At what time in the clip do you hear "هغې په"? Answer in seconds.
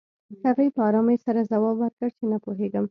0.45-0.81